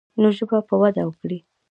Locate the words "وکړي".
1.05-1.39